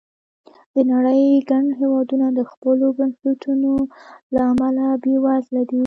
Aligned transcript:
د 0.73 0.75
نړۍ 0.91 1.23
ګڼ 1.49 1.65
هېوادونه 1.79 2.27
د 2.37 2.39
خپلو 2.51 2.85
بنسټونو 2.97 3.71
له 4.33 4.41
امله 4.51 4.85
بېوزله 5.03 5.63
دي. 5.69 5.79